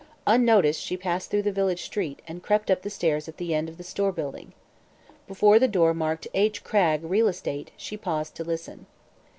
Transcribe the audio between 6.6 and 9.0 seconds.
Cragg, Real Estate" she paused to listen.